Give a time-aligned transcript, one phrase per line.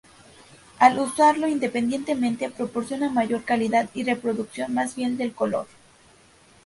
[0.79, 5.67] Al usarlo independientemente, proporciona mayor calidad y reproducción más fiel del color.